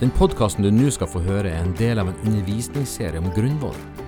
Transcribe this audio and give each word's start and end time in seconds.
Den 0.00 0.10
podkasten 0.10 0.64
du 0.64 0.72
nå 0.74 0.88
skal 0.90 1.06
få 1.06 1.20
høre, 1.22 1.52
er 1.54 1.62
en 1.62 1.74
del 1.78 2.00
av 2.02 2.08
en 2.10 2.16
undervisningsserie 2.26 3.20
om 3.22 3.28
grunnvollen. 3.30 4.00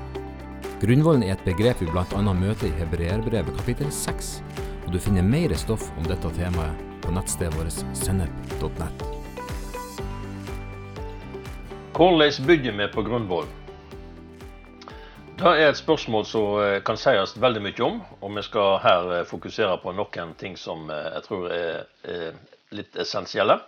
Grunnvollen 0.80 1.22
er 1.22 1.36
et 1.36 1.44
begrep 1.46 1.78
vi 1.78 1.86
bl.a. 1.86 2.22
møter 2.34 2.66
i 2.66 2.74
Hebreerbrevet 2.80 3.54
kapittel 3.60 3.92
6, 3.94 4.30
og 4.82 4.88
du 4.90 4.98
finner 4.98 5.22
mer 5.22 5.54
stoff 5.54 5.84
om 5.94 6.08
dette 6.10 6.32
temaet 6.34 6.80
på 7.04 7.14
nettstedet 7.14 7.54
vårt 7.54 7.78
sennep.net. 7.94 9.04
Hvordan 11.94 12.50
bygger 12.50 12.76
vi 12.82 12.90
på 12.96 13.06
grunnvoll? 13.06 13.46
Det 15.38 15.54
er 15.54 15.68
et 15.68 15.78
spørsmål 15.78 16.26
som 16.26 16.58
eh, 16.64 16.80
kan 16.82 16.98
sies 16.98 17.36
veldig 17.38 17.62
mye 17.62 17.86
om, 17.86 18.02
og 18.24 18.34
vi 18.34 18.42
skal 18.42 18.82
her 18.82 19.14
eh, 19.20 19.24
fokusere 19.30 19.78
på 19.86 19.94
noen 19.94 20.34
ting 20.40 20.58
som 20.58 20.90
eh, 20.90 21.08
jeg 21.14 21.26
tror 21.28 21.48
er 21.54 22.38
litt 22.74 22.98
essensielle. 22.98 23.60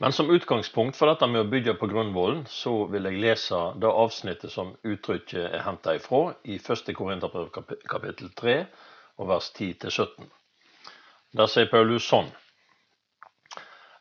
Men 0.00 0.12
som 0.12 0.30
utgangspunkt 0.30 0.96
for 0.96 1.10
dette 1.10 1.26
med 1.26 1.40
å 1.40 1.50
bygge 1.50 1.72
på 1.74 1.88
grunnvollen, 1.90 2.44
så 2.46 2.84
vil 2.86 3.08
jeg 3.08 3.18
lese 3.18 3.58
det 3.82 3.90
avsnittet 3.90 4.52
som 4.54 4.76
uttrykket 4.86 5.56
er 5.58 5.64
henta 5.66 5.96
ifra 5.98 6.36
i 6.46 6.58
1. 6.58 6.92
Korinterbrev 6.94 7.48
kapittel 7.90 8.28
3 8.38 8.54
og 9.18 9.30
vers 9.32 9.48
10-17. 9.56 10.28
Der 11.34 11.50
sier 11.50 11.66
Paulus 11.72 12.06
sånn 12.06 12.30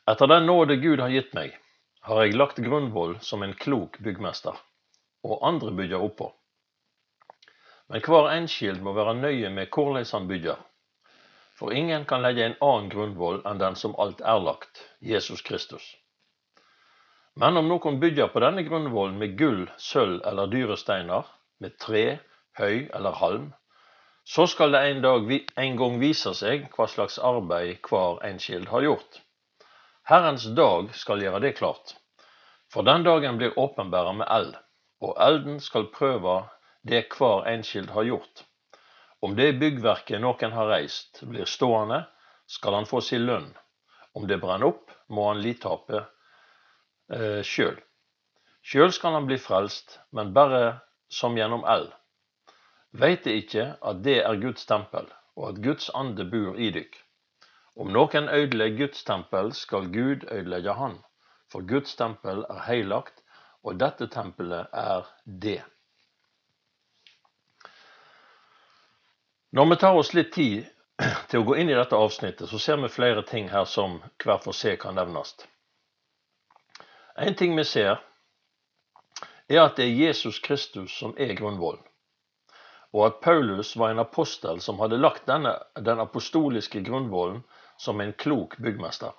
Etter 0.08 0.30
den 0.30 0.46
nåde 0.46 0.78
Gud 0.84 1.02
har 1.02 1.10
gitt 1.12 1.34
meg, 1.36 1.56
har 2.06 2.22
jeg 2.24 2.38
lagt 2.38 2.62
grunnvoll 2.64 3.18
som 3.26 3.42
en 3.44 3.56
klok 3.58 3.98
byggmester, 4.06 4.54
og 5.26 5.42
andre 5.50 5.74
bygger 5.82 6.06
oppå. 6.06 6.30
Men 7.90 8.06
hver 8.06 8.30
enskild 8.36 8.86
må 8.86 8.94
være 8.94 9.18
nøye 9.18 9.50
med 9.50 9.74
hvordan 9.74 10.06
han 10.14 10.30
bygger. 10.30 10.62
For 11.58 11.74
ingen 11.74 12.06
kan 12.06 12.22
legge 12.22 12.46
en 12.46 12.56
annen 12.62 12.94
grunnvoll 12.94 13.42
enn 13.50 13.60
den 13.66 13.76
som 13.82 13.98
alt 13.98 14.22
er 14.22 14.40
lagt, 14.46 14.86
Jesus 15.00 15.42
Kristus. 15.42 15.96
Men 17.38 17.58
om 17.58 17.68
noen 17.70 18.00
bygger 18.02 18.32
på 18.34 18.42
denne 18.42 18.64
grunnvollen 18.66 19.20
med 19.22 19.36
gull, 19.38 19.68
sølv 19.78 20.24
eller 20.26 20.50
dyre 20.50 20.78
steiner, 20.78 21.28
med 21.62 21.78
tre, 21.82 22.18
høy 22.58 22.88
eller 22.94 23.20
halm, 23.22 23.52
så 24.28 24.48
skal 24.50 24.74
det 24.74 24.82
en 24.88 25.04
dag 25.06 25.30
en 25.64 25.78
gang 25.80 26.00
vise 26.02 26.34
seg 26.36 26.66
hva 26.74 26.88
slags 26.90 27.20
arbeid 27.22 27.78
hver 27.88 28.20
enskild 28.28 28.68
har 28.74 28.84
gjort. 28.88 29.22
Herrens 30.10 30.48
dag 30.58 30.90
skal 30.96 31.22
gjøre 31.24 31.44
det 31.46 31.54
klart, 31.60 31.94
for 32.74 32.84
den 32.84 33.06
dagen 33.06 33.38
blir 33.38 33.56
åpenbæra 33.60 34.18
med 34.18 34.28
eld, 34.34 34.54
og 35.06 35.16
elden 35.22 35.62
skal 35.64 35.92
prøve 35.94 36.42
det 36.82 37.06
hver 37.14 37.48
enskild 37.54 37.94
har 37.94 38.10
gjort. 38.10 38.44
Om 39.22 39.38
det 39.38 39.54
byggverket 39.62 40.22
noen 40.22 40.54
har 40.58 40.70
reist, 40.74 41.22
blir 41.24 41.46
stående, 41.46 42.04
skal 42.48 42.82
han 42.82 42.90
få 42.90 43.02
sin 43.02 43.26
lønn. 43.30 43.50
Om 44.18 44.28
det 44.28 44.42
brenner 44.42 44.72
opp, 44.74 44.92
må 45.08 45.30
han 45.30 45.42
litape 45.44 46.04
eh, 47.14 47.42
sjøl. 47.46 47.78
Sjøl 48.68 48.92
skal 48.92 49.16
han 49.16 49.28
bli 49.30 49.38
frelst, 49.40 50.00
men 50.12 50.34
bare 50.36 50.80
som 51.08 51.38
gjennom 51.40 51.64
eld. 51.68 51.92
Veit 52.92 53.24
de 53.24 53.38
ikke 53.40 53.70
at 53.82 54.02
det 54.04 54.20
er 54.24 54.42
Guds 54.42 54.66
tempel, 54.68 55.08
og 55.38 55.52
at 55.52 55.62
Guds 55.64 55.92
ande 55.96 56.26
bor 56.28 56.58
i 56.60 56.72
dykk? 56.76 56.98
Om 57.78 57.92
noen 57.94 58.28
ødelegger 58.34 58.88
Guds 58.88 59.04
tempel, 59.06 59.54
skal 59.54 59.92
Gud 59.94 60.26
ødelegge 60.32 60.74
han, 60.74 60.98
for 61.52 61.64
Guds 61.68 61.96
tempel 61.96 62.44
er 62.50 62.64
heilagt, 62.66 63.22
og 63.64 63.78
dette 63.80 64.08
tempelet 64.12 64.68
er 64.74 65.08
det. 65.26 65.62
Når 69.52 69.70
vi 69.70 69.78
tar 69.80 70.00
oss 70.00 70.12
litt 70.18 70.34
tid 70.36 70.66
til 71.30 71.42
å 71.42 71.46
gå 71.48 71.58
inn 71.62 71.70
i 71.70 71.78
dette 71.78 71.96
avsnittet, 71.96 72.50
så 72.50 72.60
ser 72.60 72.80
vi 72.82 72.90
flere 72.90 73.24
ting 73.28 73.50
her 73.52 73.66
som 73.70 74.00
hver 74.24 74.42
for 74.44 74.56
seg 74.58 74.80
kan 74.82 74.98
nevnes. 74.98 75.36
En 77.18 77.36
ting 77.38 77.56
vi 77.58 77.66
ser, 77.66 78.02
er 79.50 79.62
at 79.64 79.78
det 79.78 79.86
er 79.88 80.00
Jesus 80.08 80.40
Kristus 80.44 80.98
som 80.98 81.14
er 81.18 81.36
grunnvollen. 81.38 81.84
Og 82.96 83.04
at 83.06 83.22
Paulus 83.22 83.76
var 83.76 83.92
en 83.92 84.02
apostel 84.02 84.62
som 84.64 84.80
hadde 84.82 85.00
lagt 85.00 85.28
denne, 85.28 85.54
den 85.76 86.00
apostoliske 86.00 86.82
grunnvollen 86.88 87.44
som 87.78 88.02
en 88.02 88.14
klok 88.14 88.58
byggmester. 88.58 89.14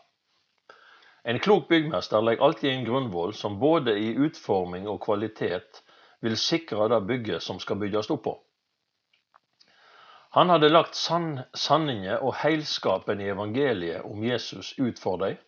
En 1.28 1.38
klok 1.38 1.68
byggmester 1.68 2.22
legger 2.24 2.44
alltid 2.44 2.70
en 2.70 2.84
grunnvoll 2.84 3.34
som 3.34 3.58
både 3.60 3.98
i 3.98 4.14
utforming 4.16 4.88
og 4.88 5.02
kvalitet 5.04 5.82
vil 6.24 6.36
sikre 6.40 6.88
det 6.88 7.00
bygget 7.06 7.44
som 7.44 7.60
skal 7.60 7.78
bygges 7.78 8.10
opp 8.10 8.24
på. 8.24 8.34
Han 10.30 10.50
hadde 10.50 10.68
lagt 10.68 10.94
sann, 10.94 11.40
sanningen 11.54 12.18
og 12.20 12.34
heilskapen 12.42 13.20
i 13.20 13.30
evangeliet 13.32 14.04
om 14.04 14.24
Jesus 14.24 14.74
ut 14.78 14.98
for 15.00 15.16
dem. 15.22 15.38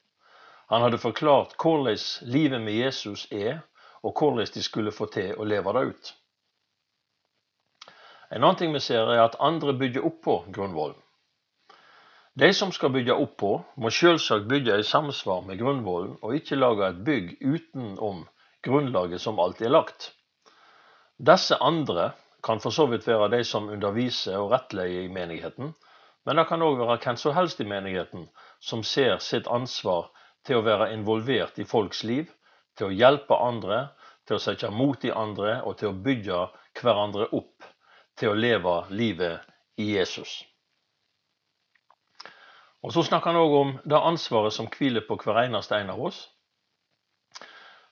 Han 0.72 0.82
hadde 0.86 1.02
forklart 1.02 1.56
hvordan 1.60 1.98
livet 2.22 2.62
med 2.62 2.78
Jesus 2.78 3.26
er, 3.30 3.60
og 4.02 4.16
hvordan 4.16 4.48
de 4.54 4.62
skulle 4.62 4.92
få 4.92 5.10
til 5.12 5.34
å 5.36 5.44
leve 5.44 5.74
det 5.76 5.84
ut. 5.90 6.14
En 8.30 8.44
annen 8.44 8.56
ting 8.56 8.72
vi 8.72 8.80
ser, 8.80 9.10
er 9.10 9.24
at 9.24 9.36
andre 9.42 9.74
bygger 9.74 10.06
opp 10.06 10.20
på 10.24 10.36
grunnvollen. 10.54 10.98
De 12.38 12.52
som 12.54 12.70
skal 12.72 12.92
bygge 12.94 13.16
opp 13.18 13.34
på, 13.42 13.50
må 13.76 13.90
selvsagt 13.90 14.46
bygge 14.48 14.78
i 14.78 14.86
samsvar 14.86 15.42
med 15.44 15.58
grunnvollen, 15.58 16.14
og 16.22 16.38
ikke 16.38 16.56
lage 16.56 16.86
et 16.86 17.02
bygg 17.04 17.32
utenom 17.42 18.22
grunnlaget 18.62 19.20
som 19.20 19.42
alltid 19.42 19.66
er 19.66 19.74
lagt. 19.74 20.12
Disse 21.18 21.58
andre 21.60 22.12
kan 22.42 22.60
for 22.60 22.70
så 22.70 22.86
vidt 22.90 23.06
være 23.08 23.30
de 23.36 23.44
som 23.44 23.68
underviser 23.68 24.38
og 24.38 24.52
rettleier 24.52 25.06
i 25.06 25.12
menigheten, 25.12 25.74
men 26.26 26.36
det 26.36 26.46
kan 26.48 26.62
òg 26.62 26.78
være 26.78 26.98
hvem 27.04 27.16
som 27.16 27.34
helst 27.36 27.60
i 27.60 27.68
menigheten 27.68 28.28
som 28.60 28.82
ser 28.84 29.18
sitt 29.24 29.48
ansvar 29.48 30.10
til 30.46 30.60
å 30.60 30.64
være 30.66 30.92
involvert 30.94 31.58
i 31.58 31.68
folks 31.68 32.04
liv, 32.04 32.28
til 32.76 32.88
å 32.88 32.94
hjelpe 32.94 33.36
andre, 33.36 33.88
til 34.26 34.36
å 34.36 34.42
sette 34.42 34.70
mot 34.70 35.04
i 35.04 35.12
andre 35.12 35.60
og 35.66 35.78
til 35.80 35.90
å 35.90 35.98
bygge 36.04 36.44
hverandre 36.80 37.28
opp 37.36 37.66
til 38.20 38.32
å 38.32 38.38
leve 38.38 38.76
livet 38.90 39.40
i 39.80 39.92
Jesus. 39.96 40.44
Og 42.80 42.92
Så 42.92 43.02
snakker 43.04 43.32
han 43.32 43.40
òg 43.40 43.54
om 43.56 43.72
det 43.84 44.00
ansvaret 44.00 44.54
som 44.56 44.68
hviler 44.72 45.04
på 45.04 45.18
hver 45.20 45.42
eneste 45.44 45.76
en 45.76 45.90
av 45.92 46.00
oss. 46.00 46.22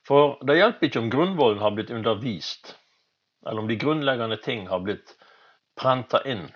For 0.08 0.38
det 0.48 0.56
hjelper 0.56 0.88
ikke 0.88 1.02
om 1.02 1.10
grunnvollen 1.12 1.60
har 1.60 1.74
blitt 1.76 1.90
undervist, 1.92 2.77
eller 3.48 3.60
om 3.60 3.68
de 3.68 3.76
grunnleggende 3.76 4.36
ting 4.36 4.66
har 4.68 4.80
blitt 4.84 5.14
prenta 5.80 6.20
inn. 6.28 6.48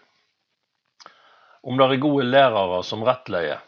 Om 1.63 1.79
det 1.79 1.87
er 1.87 2.03
gode 2.03 2.27
lærere 2.27 2.83
som 2.85 3.05
rettleier, 3.07 3.63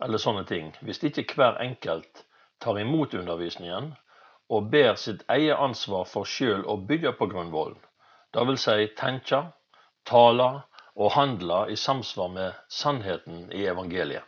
eller 0.00 0.22
sånne 0.22 0.46
ting. 0.48 0.70
Hvis 0.80 1.02
ikke 1.04 1.36
hver 1.36 1.60
enkelt 1.60 2.24
tar 2.62 2.78
imot 2.80 3.14
undervisningen 3.14 3.92
og 4.50 4.70
ber 4.72 4.96
sitt 4.96 5.26
eget 5.28 5.60
ansvar 5.60 6.08
for 6.08 6.24
sjøl 6.24 6.64
å 6.64 6.78
bygge 6.88 7.12
på 7.18 7.28
grunnvollen, 7.30 7.78
dvs. 8.32 8.64
Si 8.64 8.88
tenke, 8.96 9.42
tale 10.08 10.48
og 10.96 11.12
handle 11.14 11.66
i 11.70 11.76
samsvar 11.76 12.32
med 12.32 12.56
sannheten 12.68 13.50
i 13.52 13.66
evangeliet. 13.68 14.24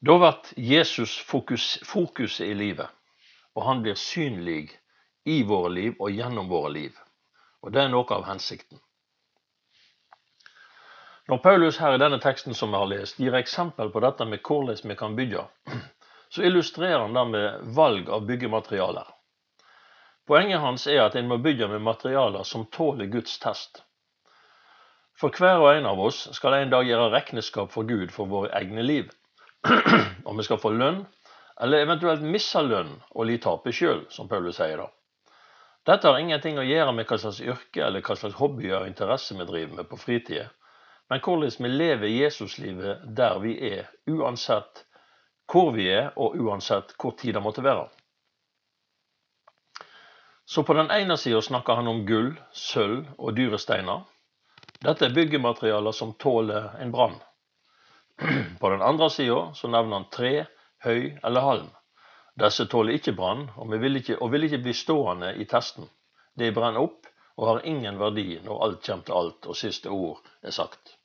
Da 0.00 0.18
blir 0.20 0.54
Jesus 0.56 1.18
fokus, 1.18 1.80
fokuset 1.82 2.46
i 2.46 2.54
livet, 2.54 2.88
og 3.56 3.64
han 3.66 3.82
blir 3.82 3.98
synlig 3.98 4.70
i 5.26 5.42
våre 5.42 5.72
liv 5.74 5.94
og 5.98 6.10
gjennom 6.10 6.48
våre 6.48 6.70
liv. 6.72 6.98
Og 7.62 7.72
Det 7.72 7.82
er 7.82 7.90
noe 7.90 8.14
av 8.14 8.26
hensikten. 8.28 8.78
Når 11.26 11.38
Paulus 11.42 11.80
her 11.82 11.96
i 11.96 11.98
denne 11.98 12.20
teksten 12.22 12.54
som 12.54 12.70
vi 12.70 12.78
har 12.78 12.86
lest, 12.86 13.18
gir 13.18 13.34
eksempel 13.34 13.90
på 13.90 14.02
dette 14.04 14.24
med 14.30 14.44
hvordan 14.46 14.92
vi 14.92 14.96
kan 14.96 15.16
bygge, 15.18 15.42
så 16.30 16.44
illustrerer 16.46 17.02
han 17.02 17.18
det 17.18 17.24
med 17.32 17.72
valg 17.74 18.10
av 18.10 18.28
byggematerialer. 18.28 19.08
Poenget 20.26 20.62
hans 20.62 20.86
er 20.86 21.02
at 21.02 21.18
en 21.18 21.26
må 21.30 21.38
bygge 21.42 21.66
med 21.70 21.82
materialer 21.82 22.46
som 22.46 22.68
tåler 22.70 23.10
Guds 23.10 23.38
test. 23.42 23.82
For 25.18 25.34
hver 25.34 25.62
og 25.64 25.72
en 25.72 25.86
av 25.90 26.00
oss 26.02 26.28
skal 26.36 26.60
en 26.60 26.70
dag 26.70 26.86
gjøre 26.86 27.10
regnskap 27.14 27.74
for 27.74 27.88
Gud 27.88 28.14
for 28.14 28.30
våre 28.30 28.52
egne 28.58 28.82
liv. 28.86 29.10
Om 30.28 30.38
vi 30.38 30.46
skal 30.46 30.62
få 30.62 30.70
lønn, 30.74 31.02
eller 31.60 31.82
eventuelt 31.82 32.22
miste 32.22 32.62
lønn 32.62 32.92
og 33.10 33.26
li 33.26 33.38
tapet 33.42 33.74
sjøl, 33.74 34.04
som 34.14 34.28
Paulus 34.28 34.60
sier 34.60 34.78
da. 34.82 34.90
Dette 35.86 36.10
har 36.10 36.18
ingenting 36.18 36.58
å 36.58 36.66
gjøre 36.66 36.92
med 36.96 37.06
hva 37.06 37.18
slags 37.22 37.38
yrke 37.44 37.84
eller 37.86 38.02
hva 38.02 38.16
slags 38.18 38.38
hobbyer 38.40 38.80
og 38.80 38.88
interesser 38.90 39.38
vi 39.38 39.46
driver 39.46 39.76
med 39.78 39.88
på 39.90 39.98
fritida, 40.00 40.48
men 41.10 41.22
hvordan 41.22 41.62
vi 41.62 41.70
lever 41.70 42.10
Jesuslivet 42.10 43.04
der 43.18 43.38
vi 43.38 43.54
er, 43.68 43.86
uansett 44.10 44.82
hvor 45.46 45.70
vi 45.76 45.86
er 45.94 46.10
og 46.18 46.34
uansett 46.42 46.96
hvor 46.98 47.14
tid 47.20 47.36
det 47.38 47.44
måtte 47.44 47.62
være. 47.62 47.86
Så 50.46 50.62
på 50.62 50.74
den 50.74 50.90
ene 50.90 51.16
sida 51.18 51.42
snakker 51.42 51.78
han 51.78 51.88
om 51.90 52.04
gull, 52.06 52.34
sølv 52.50 53.06
og 53.18 53.34
dyre 53.38 53.58
steiner. 53.58 54.02
Dette 54.82 55.06
er 55.06 55.14
byggematerialer 55.14 55.94
som 55.94 56.14
tåler 56.18 56.76
en 56.82 56.92
brann. 56.94 57.16
På 58.60 58.70
den 58.70 58.82
andre 58.82 59.10
sida 59.10 59.40
nevner 59.64 59.98
han 59.98 60.10
tre, 60.12 60.34
høy 60.84 61.18
eller 61.22 61.46
halm. 61.46 61.72
Disse 62.36 62.66
tåler 62.68 62.98
ikke 62.98 63.14
brann, 63.16 63.46
og 63.56 63.72
vil 63.80 63.96
ikke, 64.02 64.18
og 64.20 64.32
vil 64.32 64.44
ikke 64.44 64.60
bli 64.66 64.74
stående 64.76 65.32
i 65.40 65.46
testen. 65.48 65.88
De 66.36 66.52
brenner 66.52 66.84
opp 66.84 67.08
og 67.36 67.48
har 67.48 67.66
ingen 67.68 67.98
verdi 68.00 68.38
når 68.44 68.62
alt 68.64 68.82
kommer 68.84 69.06
til 69.08 69.18
alt 69.20 69.48
og 69.48 69.56
siste 69.56 69.92
ord 69.92 70.20
er 70.42 70.52
sagt. 70.52 70.96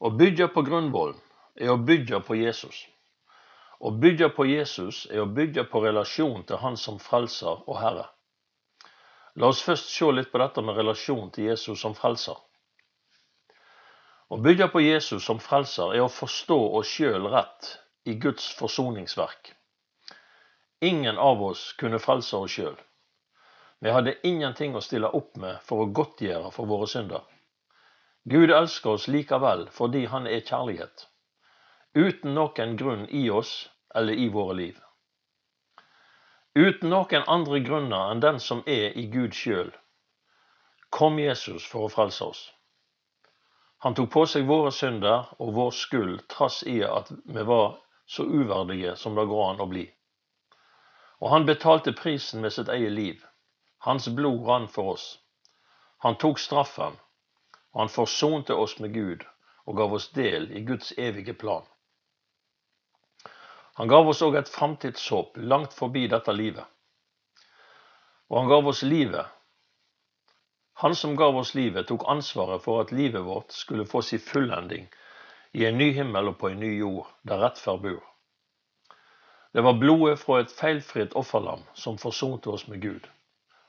Å 0.00 0.10
bygge 0.14 0.48
på 0.54 0.62
grunnvollen 0.64 1.18
er 1.58 1.72
å 1.72 1.80
bygge 1.82 2.22
på 2.24 2.38
Jesus. 2.38 2.86
Å 3.78 3.90
bygge 3.90 4.30
på 4.34 4.46
Jesus 4.48 5.04
er 5.10 5.22
å 5.22 5.30
bygge 5.30 5.64
på 5.70 5.82
relasjon 5.84 6.44
til 6.46 6.60
Han 6.62 6.76
som 6.76 6.98
frelser 7.02 7.60
og 7.66 7.76
Herre. 7.78 8.06
La 9.38 9.52
oss 9.52 9.62
først 9.62 9.92
se 9.92 10.08
litt 10.12 10.32
på 10.32 10.40
dette 10.42 10.62
med 10.64 10.76
relasjon 10.78 11.30
til 11.34 11.50
Jesus 11.50 11.84
som 11.84 11.94
frelser. 11.94 12.38
Å 14.28 14.36
bygge 14.44 14.68
på 14.72 14.82
Jesus 14.82 15.24
som 15.24 15.38
frelser 15.40 15.94
er 15.94 16.02
å 16.04 16.10
forstå 16.12 16.58
oss 16.80 16.90
sjøl 16.96 17.28
rett 17.32 17.70
i 18.04 18.16
Guds 18.20 18.50
forsoningsverk. 18.58 19.54
Ingen 20.80 21.18
av 21.18 21.42
oss 21.42 21.72
kunne 21.72 21.98
frelse 21.98 22.36
oss 22.36 22.52
sjøl. 22.54 22.76
Vi 23.80 23.90
hadde 23.90 24.14
ingenting 24.26 24.76
å 24.76 24.82
stille 24.82 25.10
opp 25.10 25.36
med 25.36 25.58
for 25.66 25.82
å 25.82 25.90
godtgjøre 25.94 26.52
for 26.54 26.70
våre 26.70 26.86
synder. 26.90 27.24
Gud 28.30 28.50
elsker 28.50 28.94
oss 28.94 29.08
likevel 29.08 29.66
fordi 29.74 30.04
Han 30.12 30.26
er 30.26 30.44
kjærlighet, 30.46 31.06
uten 31.94 32.34
noen 32.34 32.76
grunn 32.76 33.08
i 33.08 33.24
oss 33.30 33.70
eller 33.94 34.12
i 34.12 34.28
våre 34.28 34.54
liv. 34.54 34.78
Uten 36.54 36.90
noen 36.90 37.26
andre 37.26 37.60
grunner 37.60 38.12
enn 38.12 38.22
den 38.22 38.40
som 38.40 38.62
er 38.66 38.94
i 38.98 39.06
Gud 39.10 39.34
sjøl, 39.34 39.74
kom 40.90 41.18
Jesus 41.18 41.66
for 41.66 41.86
å 41.86 41.92
frelse 41.92 42.24
oss. 42.24 42.46
Han 43.86 43.94
tok 43.94 44.10
på 44.10 44.26
seg 44.26 44.46
våre 44.46 44.72
synder 44.74 45.28
og 45.38 45.54
vår 45.54 45.70
skyld 45.74 46.26
trass 46.30 46.62
i 46.66 46.80
at 46.82 47.10
vi 47.24 47.42
var 47.46 47.78
så 48.06 48.24
uverdige 48.26 48.96
som 48.96 49.14
det 49.14 49.26
går 49.30 49.44
an 49.50 49.62
å 49.62 49.70
bli. 49.70 49.86
Og 51.20 51.30
han 51.30 51.46
betalte 51.46 51.92
prisen 51.92 52.40
med 52.40 52.52
sitt 52.54 52.68
eget 52.68 52.92
liv. 52.92 53.24
Hans 53.78 54.08
blod 54.08 54.46
rann 54.46 54.68
for 54.68 54.94
oss. 54.94 55.06
Han 55.98 56.16
tok 56.16 56.38
straffen, 56.38 56.94
og 57.72 57.80
han 57.80 57.90
forsonte 57.90 58.54
oss 58.54 58.78
med 58.78 58.94
Gud 58.94 59.24
og 59.66 59.76
gav 59.76 59.92
oss 59.98 60.08
del 60.14 60.50
i 60.56 60.62
Guds 60.64 60.92
evige 60.96 61.34
plan. 61.34 61.66
Han 63.78 63.90
gav 63.90 64.08
oss 64.10 64.22
òg 64.26 64.38
et 64.38 64.48
framtidshåp 64.50 65.36
langt 65.38 65.74
forbi 65.74 66.06
dette 66.10 66.32
livet. 66.34 66.64
Og 68.30 68.40
han 68.40 68.48
gav 68.50 68.66
oss 68.66 68.82
livet. 68.82 69.26
Han 70.82 70.94
som 70.94 71.16
gav 71.16 71.36
oss 71.36 71.54
livet, 71.54 71.86
tok 71.86 72.06
ansvaret 72.10 72.62
for 72.62 72.82
at 72.82 72.94
livet 72.94 73.24
vårt 73.26 73.54
skulle 73.54 73.86
få 73.86 74.02
sin 74.02 74.22
fullending 74.22 74.88
i 75.52 75.64
en 75.66 75.78
ny 75.78 75.92
himmel 75.94 76.32
og 76.32 76.38
på 76.38 76.50
en 76.52 76.60
ny 76.62 76.72
jord, 76.78 77.06
der 77.22 77.42
rettferd 77.42 77.82
bor. 77.82 78.02
Det 79.52 79.64
var 79.64 79.78
blodet 79.80 80.18
fra 80.20 80.40
et 80.42 80.52
feilfritt 80.52 81.14
offerlam 81.16 81.62
som 81.74 81.98
forsonte 81.98 82.50
oss 82.52 82.66
med 82.68 82.82
Gud. 82.82 83.06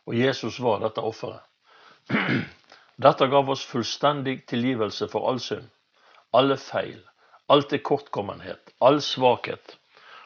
Og 0.08 0.16
Jesus 0.16 0.60
var 0.60 0.82
dette 0.84 1.02
offeret. 1.02 1.46
Dette 3.06 3.28
gav 3.32 3.50
oss 3.50 3.64
fullstendig 3.64 4.42
tilgivelse 4.52 5.08
for 5.08 5.30
all 5.30 5.40
synd, 5.40 5.70
alle 6.36 6.58
feil, 6.60 7.00
all 7.48 7.64
tilkortkommenhet, 7.64 8.74
all 8.84 9.00
svakhet, 9.02 9.78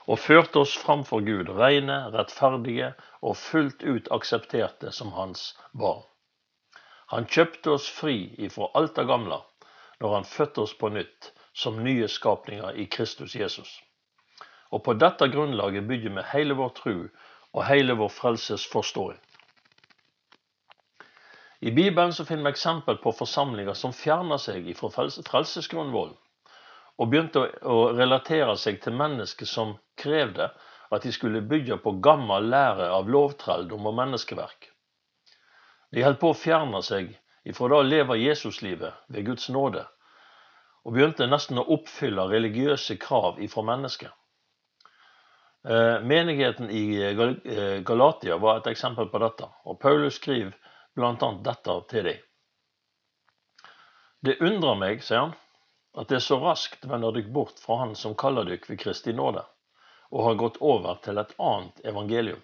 og 0.09 0.19
førte 0.19 0.63
oss 0.63 0.73
framfor 0.81 1.21
Gud 1.27 1.51
rene, 1.59 1.99
rettferdige 2.15 2.89
og 3.21 3.37
fullt 3.37 3.85
ut 3.85 4.09
aksepterte 4.11 4.91
som 4.91 5.13
hans 5.13 5.51
barn. 5.71 6.01
Han 7.13 7.29
kjøpte 7.29 7.75
oss 7.77 7.87
fri 7.93 8.17
ifra 8.41 8.71
alt 8.73 8.95
det 8.97 9.05
gamle 9.05 9.37
når 10.01 10.15
han 10.17 10.27
fødte 10.27 10.65
oss 10.65 10.73
på 10.79 10.89
nytt 10.89 11.29
som 11.53 11.77
nye 11.85 12.07
skapninger 12.09 12.73
i 12.81 12.87
Kristus 12.89 13.35
Jesus. 13.37 13.69
Og 14.73 14.81
på 14.85 14.95
dette 14.97 15.27
grunnlaget 15.29 15.85
bygger 15.87 16.15
vi 16.15 16.25
hele 16.31 16.57
vår 16.57 16.73
tro 16.79 16.95
og 17.53 17.65
hele 17.67 17.93
vår 17.99 18.09
frelses 18.09 18.65
forståing. 18.71 19.19
I 21.63 21.71
Bibelen 21.71 22.13
så 22.13 22.25
finner 22.25 22.49
vi 22.49 22.55
eksempel 22.55 22.97
på 23.03 23.13
forsamlinger 23.15 23.77
som 23.77 23.93
fjerner 23.95 24.41
seg 24.41 24.65
fra 24.75 24.89
frelsesgrunnvollen 24.91 26.17
og 27.01 27.09
begynte 27.09 27.45
å 27.65 27.77
relatere 27.95 28.53
seg 28.59 28.81
til 28.83 28.97
mennesker 28.97 29.49
som 29.49 29.77
krevde 29.97 30.49
at 30.93 31.05
de 31.05 31.13
skulle 31.13 31.41
bygge 31.49 31.79
på 31.81 31.95
gammel 32.05 32.49
lære 32.51 32.89
av 32.93 33.09
lovtrelldom 33.09 33.87
og 33.89 33.95
menneskeverk. 33.97 34.67
De 35.93 36.03
holdt 36.05 36.19
på 36.21 36.33
å 36.33 36.37
fjerne 36.37 36.81
seg 36.85 37.15
ifra 37.49 37.69
det 37.71 37.79
å 37.79 37.87
leve 37.87 38.19
Jesuslivet 38.19 38.99
ved 39.07 39.25
Guds 39.29 39.49
nåde, 39.49 39.85
og 40.83 40.93
begynte 40.93 41.29
nesten 41.29 41.61
å 41.61 41.65
oppfylle 41.77 42.27
religiøse 42.29 42.97
krav 43.01 43.39
ifra 43.41 43.63
mennesker. 43.65 44.11
Eh, 45.69 46.01
menigheten 46.01 46.69
i 46.69 47.01
eh, 47.01 47.19
eh, 47.57 47.79
Galatia 47.79 48.37
var 48.37 48.57
et 48.57 48.67
eksempel 48.67 49.07
på 49.07 49.19
dette, 49.23 49.47
og 49.63 49.79
Paulus 49.79 50.17
skriver 50.19 50.51
bl.a. 50.95 51.29
dette 51.45 51.75
til 51.89 52.09
dem. 52.09 52.25
Det 54.23 54.35
undrer 54.43 54.75
meg, 54.79 55.03
sier 55.03 55.21
han, 55.21 55.35
at 55.95 56.09
det 56.11 56.19
så 56.25 56.39
raskt 56.41 56.83
vender 56.89 57.15
dykk 57.15 57.29
bort 57.31 57.61
fra 57.63 57.77
Han 57.79 57.95
som 57.95 58.15
kaller 58.15 58.47
dykk 58.47 58.67
ved 58.69 58.79
Kristi 58.81 59.13
nåde, 59.15 59.43
og 60.11 60.25
har 60.27 60.39
gått 60.41 60.59
over 60.59 60.99
til 61.03 61.21
et 61.21 61.31
annet 61.39 61.79
evangelium. 61.87 62.41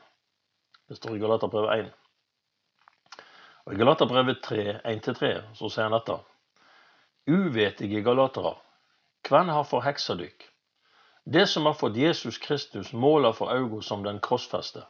Det 0.88 0.96
står 0.96 1.18
i 1.18 1.24
Galaterbrevet 1.24 1.90
1. 1.90 3.24
Og 3.66 3.74
I 3.74 3.82
Galaterbrevet 3.82 4.40
3, 4.48 4.64
1-3 4.94 5.34
så 5.60 5.68
sier 5.68 5.90
han 5.90 5.98
dette. 5.98 6.16
Uvetige 7.28 8.00
galatere, 8.02 8.56
hvem 9.28 9.52
har 9.54 9.68
forheksa 9.68 10.16
dykk? 10.20 10.48
Det 11.32 11.48
som 11.48 11.66
har 11.66 11.74
fått 11.74 11.96
Jesus 11.96 12.38
Kristus 12.38 12.94
måla 12.94 13.34
for 13.34 13.52
auga 13.54 13.82
som 13.82 14.04
den 14.04 14.20
krossfeste. 14.20 14.82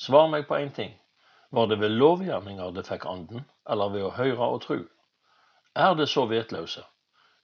Svar 0.00 0.30
meg 0.32 0.46
på 0.48 0.56
én 0.56 0.70
ting. 0.72 0.94
Var 1.50 1.66
det 1.66 1.76
ved 1.82 1.92
lovgjerninger 2.00 2.70
det 2.72 2.86
fikk 2.86 3.04
anden, 3.04 3.44
eller 3.68 3.92
ved 3.92 4.06
å 4.06 4.14
høre 4.16 4.48
og 4.54 4.62
tru? 4.64 4.78
Er 5.76 5.92
det 5.98 6.06
så 6.08 6.24
vetløse? 6.30 6.86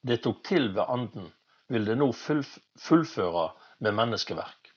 Det 0.01 0.23
tok 0.25 0.41
til 0.49 0.71
ved 0.73 0.89
anden, 0.89 1.29
vil 1.69 1.85
det 1.85 1.99
nå 2.01 2.09
fullføre 2.17 3.45
med 3.85 3.99
menneskeverk. 4.01 4.73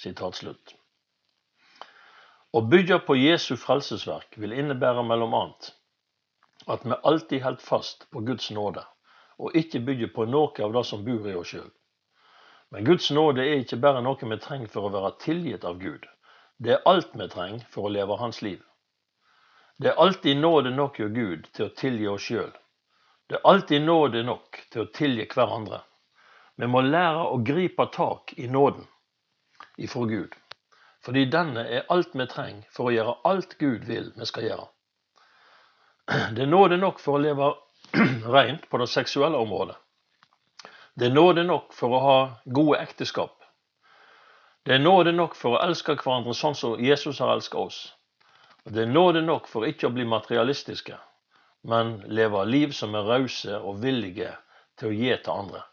Sitat 0.00 0.40
slutt. 0.40 0.74
Å 2.56 2.64
bygge 2.64 3.02
på 3.04 3.20
Jesu 3.20 3.58
frelsesverk 3.60 4.40
vil 4.40 4.56
innebære 4.56 5.04
mellom 5.04 5.36
annet 5.36 5.74
at 6.64 6.88
vi 6.88 6.96
alltid 6.96 7.44
holder 7.44 7.60
fast 7.60 8.08
på 8.08 8.24
Guds 8.24 8.48
nåde, 8.56 8.88
og 9.36 9.52
ikke 9.52 9.84
bygger 9.84 10.16
på 10.16 10.24
noe 10.32 10.64
av 10.64 10.72
det 10.72 10.88
som 10.88 11.04
bor 11.04 11.28
i 11.28 11.36
oss 11.36 11.52
sjøl. 11.52 11.72
Men 12.74 12.84
Guds 12.84 13.10
nåde 13.10 13.44
er 13.46 13.60
ikke 13.62 13.76
bare 13.78 14.00
noe 14.02 14.18
vi 14.18 14.36
trenger 14.42 14.66
for 14.66 14.88
å 14.88 14.90
være 14.90 15.12
tilgitt 15.22 15.62
av 15.64 15.76
Gud. 15.78 16.08
Det 16.58 16.72
er 16.74 16.88
alt 16.90 17.12
vi 17.14 17.28
trenger 17.30 17.68
for 17.70 17.86
å 17.86 17.92
leve 17.94 18.16
hans 18.18 18.40
liv. 18.42 18.64
Det 19.78 19.92
er 19.92 20.00
alltid 20.02 20.40
nåde 20.40 20.72
nok 20.74 20.98
hos 20.98 21.12
Gud 21.14 21.46
til 21.54 21.68
å 21.68 21.74
tilgi 21.78 22.08
oss 22.10 22.26
sjøl. 22.26 22.50
Det 23.30 23.38
er 23.38 23.46
alltid 23.52 23.86
nåde 23.86 24.24
nok 24.26 24.58
til 24.74 24.82
å 24.82 24.90
tilgi 24.90 25.28
hverandre. 25.36 25.84
Vi 26.58 26.66
må 26.66 26.82
lære 26.82 27.22
å 27.30 27.38
gripe 27.46 27.86
tak 27.94 28.34
i 28.42 28.50
nåden 28.50 28.90
ifra 29.78 30.02
Gud. 30.10 30.34
Fordi 31.06 31.24
denne 31.30 31.68
er 31.78 31.86
alt 31.94 32.10
vi 32.18 32.26
trenger 32.26 32.66
for 32.74 32.90
å 32.90 32.96
gjøre 32.96 33.16
alt 33.30 33.54
Gud 33.62 33.86
vil 33.86 34.10
vi 34.18 34.26
skal 34.26 34.50
gjøre. 34.50 34.66
Det 36.34 36.42
er 36.42 36.50
nåde 36.50 36.82
nok 36.82 36.98
for 36.98 37.20
å 37.20 37.22
leve 37.22 37.54
rent 38.34 38.66
på 38.66 38.82
det 38.82 38.90
seksuelle 38.90 39.38
området. 39.38 39.78
Det 40.94 41.06
er 41.06 41.14
nåde 41.14 41.42
nok 41.42 41.72
for 41.74 41.90
å 41.90 41.98
ha 41.98 42.18
gode 42.44 42.78
ekteskap. 42.78 43.40
Det 44.62 44.76
er 44.76 44.82
nåde 44.82 45.10
nok 45.12 45.34
for 45.34 45.56
å 45.56 45.62
elske 45.64 45.96
hverandre 45.98 46.34
sånn 46.38 46.54
som 46.54 46.78
Jesus 46.78 47.18
har 47.18 47.32
elsket 47.34 47.58
oss. 47.58 47.78
Og 48.64 48.72
Det 48.72 48.84
er 48.84 48.92
nåde 48.92 49.22
nok 49.22 49.48
for 49.50 49.66
ikke 49.66 49.88
å 49.88 49.94
bli 49.96 50.06
materialistiske, 50.06 50.96
men 51.66 51.98
leve 52.06 52.44
liv 52.46 52.72
som 52.72 52.94
er 52.94 53.10
rause 53.10 53.58
og 53.58 53.82
villige 53.82 54.30
til 54.78 54.88
å 54.88 54.94
gi 54.94 55.10
til 55.16 55.32
andre. 55.32 55.64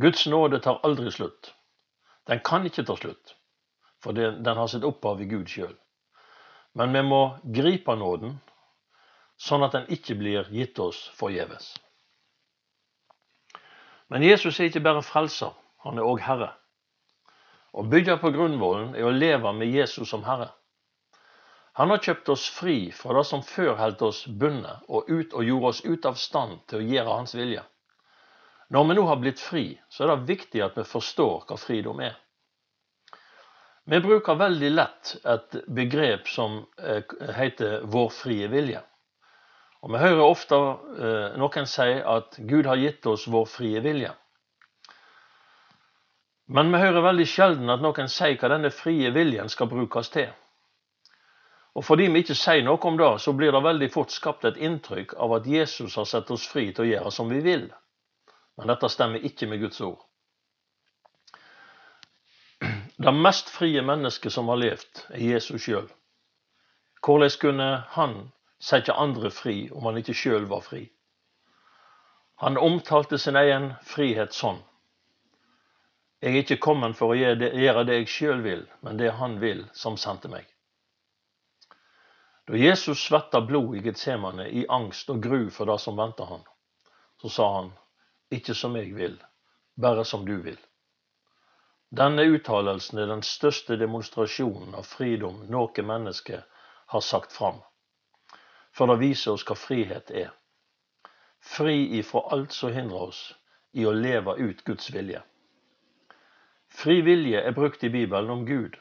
Guds 0.00 0.24
nåde 0.26 0.62
tar 0.64 0.80
aldri 0.82 1.12
slutt. 1.12 1.52
Den 2.26 2.40
kan 2.40 2.64
ikke 2.64 2.86
ta 2.88 2.96
slutt, 2.96 3.36
for 4.00 4.16
den 4.16 4.56
har 4.56 4.66
sitt 4.66 4.84
opphav 4.84 5.20
i 5.20 5.28
Gud 5.28 5.48
sjøl. 5.50 5.76
Men 6.72 6.96
vi 6.96 7.04
må 7.04 7.22
gripe 7.44 7.94
nåden, 8.00 8.38
sånn 9.36 9.66
at 9.66 9.76
den 9.76 9.92
ikke 9.92 10.16
blir 10.16 10.48
gitt 10.48 10.78
oss 10.78 11.10
forgjeves. 11.20 11.74
Men 14.10 14.22
Jesus 14.26 14.58
er 14.58 14.70
ikke 14.70 14.82
bare 14.82 15.02
frelser, 15.06 15.52
han 15.86 15.98
er 15.98 16.06
òg 16.06 16.22
Herre. 16.26 16.50
Å 17.70 17.84
bygge 17.86 18.16
på 18.18 18.32
grunnvollen 18.34 18.96
er 18.98 19.06
å 19.06 19.14
leve 19.14 19.52
med 19.54 19.70
Jesus 19.70 20.10
som 20.10 20.24
Herre. 20.26 20.50
Han 21.78 21.92
har 21.94 22.02
kjøpt 22.02 22.28
oss 22.34 22.48
fri 22.50 22.90
fra 22.92 23.14
det 23.14 23.22
som 23.28 23.44
før 23.46 23.76
holdt 23.78 24.02
oss 24.02 24.24
bundet, 24.26 24.82
og, 24.88 25.06
ut, 25.06 25.30
og 25.32 25.46
gjorde 25.46 25.70
oss 25.70 25.84
ut 25.86 26.08
av 26.10 26.18
stand 26.18 26.58
til 26.66 26.80
å 26.80 26.88
gjøre 26.88 27.14
Hans 27.20 27.36
vilje. 27.38 27.62
Når 28.74 28.88
vi 28.88 28.96
nå 28.98 29.06
har 29.06 29.22
blitt 29.22 29.40
fri, 29.42 29.64
så 29.88 30.04
er 30.04 30.12
det 30.12 30.34
viktig 30.34 30.62
at 30.66 30.76
vi 30.78 30.86
forstår 30.86 31.46
hva 31.46 31.58
fridom 31.58 32.02
er. 32.02 32.18
Vi 33.90 33.98
bruker 34.02 34.38
veldig 34.38 34.70
lett 34.74 35.14
et 35.26 35.56
begrep 35.66 36.28
som 36.28 36.60
eh, 36.78 37.02
heter 37.38 37.86
'vår 37.86 38.10
frie 38.14 38.50
vilje'. 38.50 38.82
Og 39.80 39.92
Vi 39.92 40.00
hører 40.00 40.26
ofte 40.26 40.56
eh, 40.56 41.36
noen 41.40 41.68
si 41.68 41.88
at 42.14 42.36
Gud 42.48 42.68
har 42.68 42.80
gitt 42.80 43.06
oss 43.08 43.28
vår 43.32 43.46
frie 43.48 43.80
vilje. 43.80 44.12
Men 46.50 46.72
vi 46.72 46.82
hører 46.82 47.06
veldig 47.06 47.26
sjelden 47.30 47.70
at 47.72 47.80
noen 47.80 48.10
sier 48.10 48.36
hva 48.36 48.50
denne 48.52 48.72
frie 48.74 49.12
viljen 49.14 49.48
skal 49.48 49.70
brukes 49.70 50.10
til. 50.12 50.28
Og 51.78 51.84
Fordi 51.86 52.08
vi 52.10 52.24
ikke 52.24 52.34
sier 52.34 52.64
noe 52.66 52.82
om 52.90 52.96
det, 52.98 53.12
så 53.22 53.32
blir 53.32 53.54
det 53.54 53.62
veldig 53.62 53.88
fort 53.94 54.10
skapt 54.12 54.44
et 54.44 54.58
inntrykk 54.58 55.14
av 55.16 55.36
at 55.38 55.46
Jesus 55.46 55.94
har 55.96 56.08
sett 56.10 56.30
oss 56.34 56.48
fri 56.50 56.72
til 56.74 56.84
å 56.84 56.90
gjøre 56.90 57.12
som 57.14 57.30
vi 57.30 57.38
vil. 57.44 57.68
Men 58.58 58.72
dette 58.72 58.90
stemmer 58.90 59.22
ikke 59.24 59.46
med 59.48 59.62
Guds 59.62 59.80
ord. 59.86 60.02
Det 63.00 63.14
mest 63.16 63.48
frie 63.48 63.80
mennesket 63.86 64.34
som 64.34 64.50
har 64.52 64.58
levd, 64.60 65.06
er 65.14 65.22
Jesus 65.22 65.62
sjøl. 65.64 65.86
Hvordan 67.00 67.38
kunne 67.40 67.68
han 67.94 68.18
sette 68.60 68.92
andre 68.92 69.30
fri 69.30 69.70
om 69.72 69.88
han 69.88 69.98
ikke 70.00 70.16
sjøl 70.16 70.46
var 70.50 70.64
fri? 70.66 70.84
Han 72.40 72.58
omtalte 72.58 73.18
sin 73.18 73.36
egen 73.36 73.72
frihet 73.84 74.32
sånn. 74.36 74.62
Jeg 76.20 76.34
er 76.34 76.42
ikke 76.44 76.60
kommet 76.60 76.96
for 76.96 77.12
å 77.12 77.16
gjøre 77.16 77.84
det 77.88 77.98
jeg 77.98 78.08
sjøl 78.12 78.40
vil, 78.44 78.64
men 78.84 79.00
det 79.00 79.14
han 79.16 79.38
vil, 79.40 79.66
som 79.72 79.96
sendte 79.96 80.28
meg. 80.28 80.46
Da 82.48 82.58
Jesus 82.58 83.00
svetta 83.06 83.40
blod 83.40 83.76
i 83.78 83.82
Getsemane 83.84 84.48
i 84.48 84.66
angst 84.68 85.12
og 85.12 85.22
gru 85.24 85.48
for 85.54 85.70
det 85.70 85.78
som 85.80 85.96
venta 85.96 86.26
han, 86.28 86.42
så 87.22 87.28
sa 87.28 87.46
han, 87.54 87.70
ikke 88.32 88.56
som 88.56 88.76
jeg 88.76 88.92
vil, 88.96 89.16
bare 89.76 90.04
som 90.04 90.24
du 90.28 90.36
vil. 90.42 90.58
Denne 91.90 92.22
uttalelsen 92.22 93.00
er 93.02 93.08
den 93.10 93.22
største 93.26 93.76
demonstrasjonen 93.76 94.76
av 94.78 94.86
fridom 94.86 95.44
noe 95.50 95.84
menneske 95.86 96.42
har 96.92 97.04
sagt 97.04 97.32
fram. 97.32 97.60
For 98.80 98.88
det 98.88 99.02
viser 99.02 99.34
oss 99.36 99.42
hva 99.44 99.52
frihet 99.60 100.08
er. 100.16 100.30
Fri 101.44 101.98
ifra 101.98 102.22
alt 102.32 102.54
som 102.56 102.72
hindrer 102.72 103.10
oss 103.10 103.18
i 103.76 103.84
å 103.84 103.92
leve 103.92 104.38
ut 104.38 104.62
Guds 104.64 104.88
vilje. 104.94 105.20
Fri 106.80 107.02
vilje 107.04 107.42
er 107.44 107.52
brukt 107.52 107.84
i 107.84 107.90
Bibelen 107.92 108.32
om 108.32 108.46
Gud, 108.48 108.78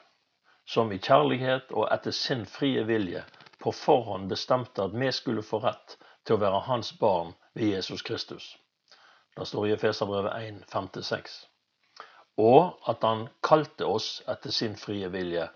som 0.63 0.93
i 0.95 1.01
kjærlighet 1.03 1.73
og 1.75 1.89
etter 1.91 2.15
sin 2.15 2.45
frie 2.47 2.85
vilje 2.87 3.25
på 3.59 3.73
forhånd 3.75 4.31
bestemte 4.31 4.87
at 4.87 4.95
vi 4.95 5.11
skulle 5.11 5.43
få 5.43 5.59
rett 5.67 5.97
til 6.23 6.37
å 6.37 6.43
være 6.45 6.63
hans 6.71 6.93
barn 7.01 7.35
ved 7.59 7.75
Jesus 7.75 8.05
Kristus. 8.07 8.53
Det 9.35 9.51
står 9.51 9.67
i 9.67 9.75
Efeserbrevet 9.75 10.31
1, 10.47 10.63
5-6 10.71 11.41
og 12.39 12.87
at 12.87 13.03
han 13.03 13.25
kalte 13.43 13.83
oss 13.83 14.21
etter 14.31 14.53
sin 14.55 14.77
frie 14.79 15.09
vilje, 15.11 15.49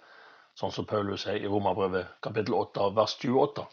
sånn 0.59 0.73
som 0.75 0.87
Paulus 0.89 1.23
sier 1.23 1.39
i 1.39 1.47
Romerbrevet 1.47 2.17
kapittel 2.25 2.57
8 2.59 2.89
vers 2.97 3.15
28. 3.23 3.63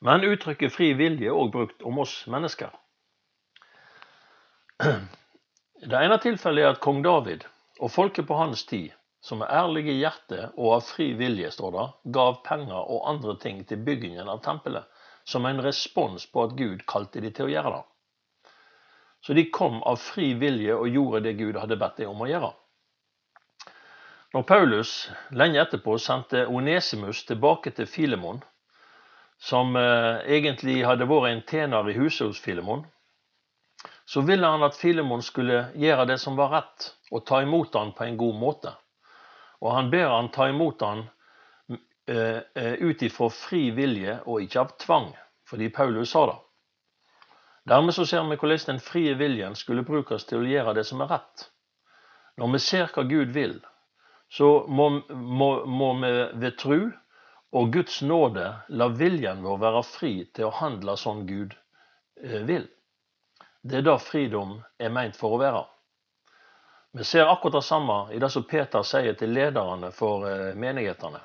Men 0.00 0.24
uttrykket 0.24 0.72
fri 0.72 0.92
vilje 0.96 1.28
er 1.28 1.36
òg 1.36 1.50
brukt 1.52 1.82
om 1.84 1.98
oss 2.00 2.22
mennesker. 2.30 2.70
Det 5.80 5.96
ene 5.96 6.16
tilfellet 6.20 6.64
er 6.64 6.74
at 6.74 6.80
kong 6.84 7.02
David 7.04 7.44
og 7.80 7.92
folket 7.92 8.26
på 8.28 8.36
hans 8.36 8.64
tid, 8.68 8.90
som 9.20 9.42
er 9.44 9.52
ærlige 9.52 9.92
i 9.92 10.00
hjertet 10.00 10.56
og 10.56 10.74
av 10.78 10.86
fri 10.88 11.10
vilje, 11.16 11.50
står 11.52 11.72
det, 11.76 11.86
gav 12.16 12.40
penger 12.44 12.80
og 12.80 13.06
andre 13.08 13.36
ting 13.40 13.60
til 13.68 13.80
byggingen 13.84 14.28
av 14.28 14.40
tempelet, 14.44 14.88
som 15.24 15.44
en 15.46 15.60
respons 15.64 16.24
på 16.32 16.44
at 16.44 16.56
Gud 16.56 16.84
kalte 16.88 17.20
de 17.20 17.32
til 17.32 17.48
å 17.48 17.52
gjøre 17.52 17.72
det. 17.76 17.82
Så 19.20 19.36
de 19.36 19.44
kom 19.52 19.82
av 19.84 20.00
fri 20.00 20.32
vilje 20.40 20.76
og 20.76 20.88
gjorde 20.88 21.24
det 21.26 21.36
Gud 21.40 21.60
hadde 21.60 21.76
bedt 21.80 22.00
dem 22.00 22.14
om 22.14 22.24
å 22.24 22.28
gjøre. 22.28 22.52
Når 24.32 24.46
Paulus 24.48 24.94
lenge 25.36 25.60
etterpå 25.60 25.98
sendte 26.00 26.46
Onesimus 26.48 27.24
tilbake 27.28 27.72
til 27.76 27.88
Filemon, 27.90 28.40
som 29.40 29.76
eh, 29.76 30.20
egentlig 30.36 30.82
hadde 30.84 31.08
vært 31.08 31.30
en 31.30 31.44
tjener 31.48 31.88
i 31.88 31.96
huset 31.96 32.28
hos 32.28 32.40
Filemon, 32.40 32.84
så 34.04 34.20
ville 34.26 34.46
han 34.46 34.64
at 34.66 34.76
Filemon 34.76 35.22
skulle 35.22 35.70
gjøre 35.78 36.04
det 36.10 36.18
som 36.20 36.36
var 36.36 36.52
rett, 36.52 36.90
og 37.10 37.24
ta 37.26 37.40
imot 37.42 37.74
han 37.78 37.94
på 37.96 38.04
en 38.04 38.18
god 38.20 38.36
måte. 38.36 38.74
Og 39.64 39.72
han 39.72 39.90
ber 39.92 40.12
han 40.12 40.28
ta 40.34 40.48
imot 40.50 40.82
han 40.84 41.06
eh, 42.10 42.40
eh 42.54 42.74
ut 42.84 43.02
ifra 43.02 43.30
fri 43.30 43.70
vilje 43.70 44.20
og 44.26 44.42
ikke 44.44 44.60
av 44.60 44.76
tvang, 44.82 45.10
fordi 45.48 45.70
Paulus 45.72 46.10
sa 46.10 46.26
det. 46.26 46.38
Dermed 47.70 47.94
så 47.94 48.06
ser 48.06 48.24
vi 48.28 48.36
hvordan 48.36 48.66
den 48.66 48.80
frie 48.80 49.14
viljen 49.14 49.54
skulle 49.54 49.86
brukes 49.86 50.24
til 50.26 50.40
å 50.40 50.48
gjøre 50.48 50.74
det 50.74 50.84
som 50.88 51.00
er 51.00 51.12
rett. 51.16 51.50
Når 52.36 52.52
vi 52.52 52.58
ser 52.58 52.92
hva 52.92 53.04
Gud 53.04 53.32
vil, 53.32 53.60
så 54.28 54.66
må, 54.68 54.88
må, 55.10 55.50
må 55.66 55.92
vi 56.00 56.12
ved 56.40 56.58
tru 56.58 56.90
og 57.52 57.72
Guds 57.72 58.02
nåde 58.02 58.46
la 58.68 58.88
viljen 58.88 59.42
vår 59.42 59.58
være 59.58 59.82
fri 59.86 60.12
til 60.34 60.48
å 60.48 60.56
handle 60.60 60.94
sånn 60.98 61.24
Gud 61.26 61.56
eh, 62.22 62.42
vil. 62.46 62.68
Det 63.62 63.80
er 63.80 63.86
da 63.86 63.96
fridom 63.98 64.60
er 64.78 64.92
meint 64.94 65.18
for 65.18 65.34
å 65.34 65.40
være. 65.40 65.64
Vi 66.92 67.04
ser 67.04 67.30
akkurat 67.30 67.58
det 67.58 67.66
samme 67.66 67.98
i 68.14 68.18
det 68.18 68.30
som 68.30 68.46
Peter 68.46 68.82
sier 68.86 69.14
til 69.18 69.34
lederne 69.34 69.90
for 69.94 70.26
eh, 70.30 70.54
menighetene. 70.54 71.20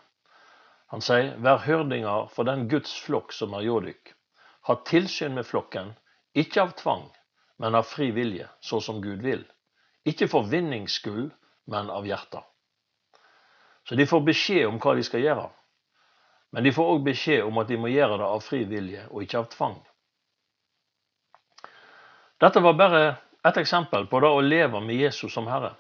Han 0.94 1.02
sier, 1.02 1.34
vær 1.42 1.64
hyrdinger 1.66 2.28
for 2.34 2.46
den 2.46 2.68
Guds 2.70 2.94
flokk 3.06 3.34
som 3.34 3.54
er 3.58 3.66
hjå 3.66 3.80
dykk. 3.88 4.14
Ha 4.70 4.76
tilsyn 4.86 5.38
med 5.38 5.46
flokken, 5.46 5.94
ikke 6.34 6.62
av 6.62 6.74
tvang, 6.78 7.06
men 7.62 7.78
av 7.78 7.86
fri 7.90 8.10
vilje, 8.14 8.48
så 8.62 8.82
som 8.82 9.02
Gud 9.02 9.22
vil. 9.26 9.44
Ikke 10.06 10.28
for 10.30 10.46
vinnings 10.50 10.98
skyld, 11.00 11.32
men 11.70 11.90
av 11.90 12.06
hjertet. 12.06 12.46
Så 13.86 13.98
de 13.98 14.06
får 14.10 14.26
beskjed 14.26 14.68
om 14.68 14.78
hva 14.82 14.96
de 14.98 15.06
skal 15.06 15.22
gjøre. 15.22 15.46
Men 16.56 16.64
de 16.64 16.72
får 16.72 16.88
òg 16.94 17.02
beskjed 17.04 17.44
om 17.44 17.58
at 17.60 17.68
de 17.68 17.76
må 17.76 17.90
gjøre 17.92 18.16
det 18.22 18.28
av 18.32 18.40
fri 18.40 18.62
vilje 18.64 19.02
og 19.10 19.26
ikke 19.26 19.42
av 19.42 19.48
tvang. 19.52 19.76
Dette 22.40 22.62
var 22.64 22.78
bare 22.80 23.02
et 23.44 23.60
eksempel 23.60 24.08
på 24.08 24.22
det 24.24 24.32
å 24.32 24.40
leve 24.44 24.80
med 24.80 24.96
Jesus 24.96 25.36
som 25.36 25.50
Herre. 25.52 25.74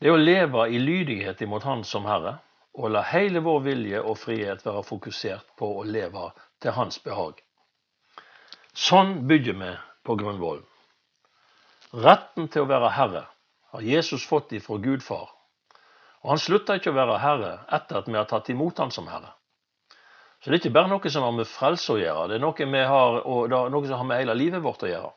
Det 0.00 0.08
å 0.08 0.16
leve 0.16 0.64
i 0.72 0.80
lydighet 0.80 1.44
imot 1.44 1.68
Han 1.68 1.84
som 1.84 2.08
Herre, 2.08 2.38
og 2.80 2.94
la 2.94 3.02
hele 3.12 3.44
vår 3.44 3.60
vilje 3.68 4.00
og 4.00 4.16
frihet 4.16 4.64
være 4.64 4.86
fokusert 4.88 5.52
på 5.60 5.68
å 5.80 5.84
leve 5.84 6.30
til 6.64 6.72
Hans 6.72 7.02
behag. 7.04 7.44
Sånn 8.72 9.26
bygger 9.28 9.60
vi 9.60 9.72
på 10.06 10.16
grunnvollen. 10.16 10.64
Retten 11.92 12.48
til 12.48 12.64
å 12.64 12.72
være 12.72 12.92
herre 12.96 13.24
har 13.72 13.84
Jesus 13.84 14.24
fått 14.28 14.52
ifra 14.56 14.76
Gud 14.80 15.04
far. 15.04 15.28
Og 16.24 16.32
han 16.32 16.40
slutta 16.40 16.76
ikke 16.80 16.92
å 16.92 16.96
være 16.96 17.20
herre 17.20 17.52
etter 17.68 18.00
at 18.00 18.08
vi 18.08 18.16
har 18.16 18.28
tatt 18.28 18.48
imot 18.52 18.80
han 18.80 18.92
som 18.94 19.08
herre. 19.12 19.34
Så 20.38 20.50
det 20.50 20.56
er 20.56 20.62
ikke 20.62 20.76
bare 20.76 20.92
noe 20.92 21.10
som 21.10 21.24
har 21.26 21.34
med 21.34 21.50
frelse 21.50 21.92
å 21.92 21.98
gjøre, 21.98 22.28
det 22.30 22.38
er 22.38 22.44
noe, 22.44 22.70
vi 22.72 22.84
har, 22.92 23.18
og 23.26 23.50
det 23.50 23.58
er 23.58 23.72
noe 23.74 23.88
som 23.88 24.00
har 24.02 24.08
med 24.10 24.22
hele 24.22 24.36
livet 24.38 24.62
vårt 24.62 24.84
å 24.86 24.90
gjøre. 24.90 25.10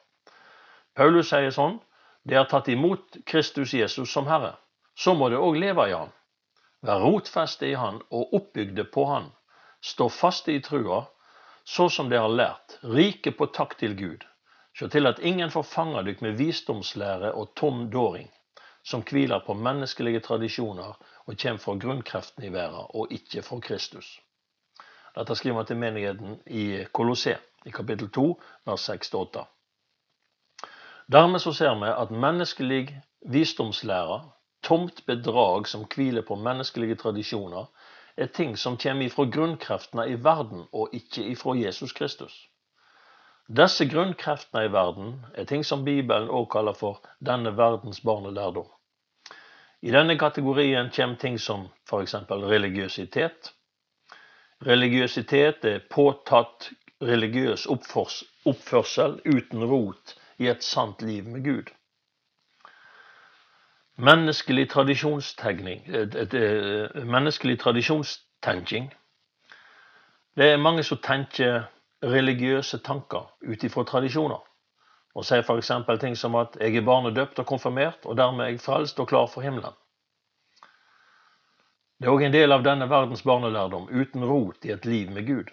Paulus 0.97 1.29
sier 1.29 1.53
sånn 1.55 1.77
det 2.23 2.37
har 2.37 2.49
tatt 2.49 2.67
imot 2.69 3.17
Kristus 3.25 3.73
Jesus 3.73 4.11
som 4.11 4.27
Herre. 4.29 4.55
Så 4.97 5.13
må 5.17 5.29
det 5.31 5.39
òg 5.41 5.57
leve 5.57 5.87
i 5.89 5.93
Han. 5.95 6.11
Være 6.85 7.05
rotfeste 7.05 7.69
i 7.69 7.77
Han 7.77 8.01
og 8.09 8.35
oppbygde 8.37 8.85
på 8.93 9.05
Han. 9.09 9.31
Stå 9.81 10.09
faste 10.13 10.53
i 10.53 10.61
trua 10.61 11.05
så 11.63 11.89
som 11.89 12.09
de 12.09 12.17
har 12.17 12.29
lært, 12.29 12.77
rike 12.81 13.31
på 13.31 13.47
takk 13.53 13.77
til 13.79 13.95
Gud. 13.95 14.25
Se 14.77 14.87
til 14.89 15.07
at 15.07 15.19
ingen 15.19 15.51
får 15.51 15.67
fanga 15.67 16.01
dykk 16.05 16.23
med 16.25 16.37
visdomslære 16.39 17.33
og 17.37 17.53
tom 17.55 17.85
dåring, 17.93 18.29
som 18.83 19.03
hviler 19.05 19.43
på 19.45 19.53
menneskelige 19.53 20.23
tradisjoner 20.25 20.95
og 21.25 21.37
kommer 21.37 21.61
fra 21.61 21.75
grunnkreften 21.85 22.47
i 22.47 22.53
verden, 22.53 22.87
og 22.89 23.13
ikke 23.13 23.43
fra 23.45 23.59
Kristus. 23.59 24.19
Dette 25.15 25.35
skriver 25.35 25.55
man 25.55 25.65
til 25.67 25.77
menigheten 25.77 26.37
i 26.45 26.83
Kolossé, 26.97 27.35
i 27.65 27.71
kapittel 27.71 28.09
2, 28.09 28.27
vers 28.65 28.89
6-8. 28.89 29.43
Dermed 31.11 31.39
så 31.43 31.51
ser 31.53 31.75
vi 31.81 31.89
at 31.91 32.11
menneskelig 32.11 32.85
visdomslære, 33.33 34.21
tomt 34.63 35.05
bedrag 35.05 35.67
som 35.67 35.83
hviler 35.95 36.21
på 36.21 36.35
menneskelige 36.35 36.95
tradisjoner, 36.95 37.65
er 38.17 38.25
ting 38.25 38.57
som 38.57 38.77
kommer 38.77 39.05
ifra 39.05 39.25
grunnkreftene 39.25 40.07
i 40.09 40.15
verden, 40.23 40.65
og 40.71 40.89
ikke 40.93 41.25
ifra 41.33 41.55
Jesus 41.57 41.91
Kristus. 41.91 42.47
Disse 43.51 43.87
grunnkreftene 43.89 44.65
i 44.65 44.71
verden 44.71 45.25
er 45.35 45.43
ting 45.43 45.65
som 45.65 45.83
Bibelen 45.85 46.29
også 46.29 46.51
kaller 46.51 46.73
for 46.73 47.01
denne 47.19 47.51
verdens 47.57 47.99
barnelærdom. 48.01 48.69
I 49.81 49.91
denne 49.91 50.17
kategorien 50.19 50.91
kommer 50.95 51.15
ting 51.15 51.39
som 51.39 51.67
f.eks. 51.89 52.15
religiøsitet. 52.29 53.53
Religiøsitet 54.61 55.65
er 55.65 55.79
påtatt 55.89 56.69
religiøs 57.01 57.63
oppførsel 58.45 59.15
uten 59.25 59.63
rot 59.65 60.13
i 60.37 60.49
et 60.51 60.63
sant 60.63 61.01
liv 61.01 61.25
med 61.25 61.43
Gud. 61.45 61.71
Menneskelig 63.97 64.69
tradisjonstegning 64.69 65.81
Menneskelig 67.05 67.59
tradisjonstenking. 67.59 68.93
Det 70.37 70.51
er 70.51 70.61
mange 70.61 70.83
som 70.83 71.01
tenker 71.03 71.63
religiøse 72.03 72.77
tanker 72.85 73.33
ut 73.41 73.63
ifra 73.63 73.83
tradisjoner. 73.83 74.39
Og 75.15 75.25
sier 75.25 75.43
f.eks. 75.43 75.71
ting 75.99 76.17
som 76.17 76.35
at 76.35 76.57
'jeg 76.59 76.75
er 76.75 76.85
barnedøpt 76.85 77.39
og 77.39 77.45
konfirmert, 77.45 78.05
og 78.05 78.17
dermed 78.17 78.45
er 78.45 78.49
jeg 78.49 78.61
frelst 78.61 78.99
og 78.99 79.07
klar 79.07 79.25
for 79.25 79.41
himmelen'. 79.41 79.80
Det 82.01 82.07
er 82.07 82.15
òg 82.17 82.23
en 82.25 82.33
del 82.33 82.49
av 82.49 82.63
denne 82.65 82.87
verdens 82.89 83.21
barnelærdom 83.21 83.83
uten 83.93 84.23
rot 84.25 84.65
i 84.65 84.71
et 84.73 84.85
liv 84.89 85.11
med 85.13 85.27
Gud. 85.27 85.49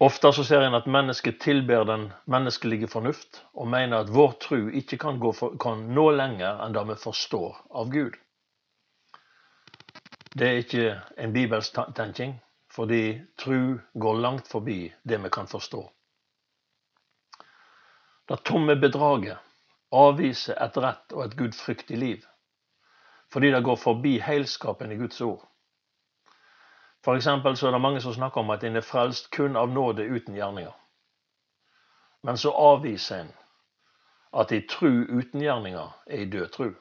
Ofte 0.00 0.30
så 0.32 0.44
ser 0.48 0.62
en 0.64 0.76
at 0.78 0.86
mennesket 0.88 1.36
tilber 1.44 1.84
den 1.84 2.06
menneskelige 2.24 2.88
fornuft, 2.88 3.42
og 3.52 3.68
mener 3.68 3.98
at 4.00 4.12
vår 4.12 4.32
tro 4.40 4.58
ikke 4.80 4.96
kan, 5.02 5.20
for, 5.36 5.58
kan 5.60 5.82
nå 5.92 6.06
lenger 6.16 6.62
enn 6.64 6.72
det 6.72 6.84
vi 6.88 6.96
forstår 7.02 7.58
av 7.82 7.90
Gud. 7.92 8.16
Det 10.32 10.48
er 10.48 10.60
ikke 10.62 10.86
en 11.20 11.34
bibelsk 11.36 11.76
tenking, 11.96 12.38
fordi 12.72 13.18
tro 13.36 13.58
går 13.92 14.22
langt 14.24 14.48
forbi 14.48 14.78
det 15.04 15.18
vi 15.20 15.32
kan 15.36 15.48
forstå. 15.52 15.82
Det 18.32 18.40
tomme 18.44 18.76
bedraget 18.80 19.36
avviser 19.92 20.56
et 20.64 20.80
rett 20.80 21.12
og 21.12 21.26
et 21.26 21.36
gudfryktig 21.36 22.00
liv, 22.00 22.24
fordi 23.36 23.50
det 23.52 23.60
går 23.60 23.76
forbi 23.76 24.14
heilskapen 24.24 24.92
i 24.92 24.96
Guds 24.96 25.20
ord. 25.20 25.42
For 27.04 27.18
eksempel 27.18 27.56
så 27.56 27.66
er 27.68 27.74
det 27.76 27.80
mange 27.84 28.00
som 28.00 28.14
snakker 28.16 28.40
om 28.40 28.50
at 28.54 28.64
en 28.64 28.80
er 28.80 28.86
frelst 28.86 29.28
kun 29.36 29.58
av 29.60 29.68
nåde 29.68 30.06
uten 30.08 30.38
gjerninger. 30.38 30.72
Men 32.24 32.40
så 32.40 32.54
avviser 32.56 33.26
en 33.26 33.34
at 34.40 34.56
ei 34.56 34.62
tru 34.64 35.04
uten 35.04 35.44
gjerninger 35.44 35.92
er 36.06 36.16
ei 36.16 36.30
død 36.32 36.48
tru. 36.56 36.72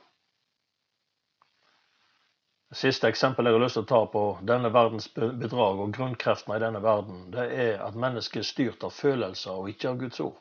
Siste 2.72 3.12
eksempel 3.12 3.52
jeg 3.52 3.60
har 3.60 3.66
lyst 3.68 3.76
til 3.82 3.84
å 3.84 3.92
ta 3.92 4.02
på 4.16 4.26
denne 4.48 4.72
verdens 4.72 5.12
bedrag 5.12 5.84
og 5.84 5.94
grunnkreftene 6.00 6.56
i 6.56 6.64
denne 6.64 6.80
verden, 6.88 7.32
det 7.36 7.52
er 7.52 7.84
at 7.84 8.00
mennesket 8.00 8.46
er 8.46 8.52
styrt 8.54 8.88
av 8.88 8.96
følelser 8.96 9.60
og 9.60 9.76
ikke 9.76 9.92
av 9.92 10.04
Guds 10.08 10.24
ord. 10.24 10.40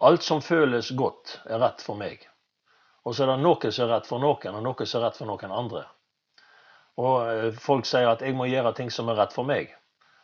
Alt 0.00 0.24
som 0.24 0.40
føles 0.40 0.94
godt, 0.96 1.42
er 1.44 1.60
rett 1.60 1.84
for 1.84 2.00
meg. 2.00 2.31
Og 3.04 3.14
så 3.14 3.24
er 3.24 3.32
det 3.32 3.42
noe 3.42 3.72
som 3.72 3.86
er 3.86 3.92
rett 3.96 4.08
for 4.08 4.22
noen, 4.22 4.58
og 4.58 4.62
noe 4.62 4.86
som 4.86 5.00
er 5.00 5.08
rett 5.08 5.18
for 5.18 5.30
noen 5.30 5.54
andre. 5.54 5.86
Og 7.02 7.16
eh, 7.30 7.48
folk 7.56 7.88
sier 7.88 8.10
at 8.10 8.22
jeg 8.22 8.36
må 8.36 8.46
gjøre 8.50 8.74
ting 8.78 8.92
som 8.94 9.10
er 9.10 9.18
rett 9.18 9.34
for 9.34 9.48
meg. 9.48 9.72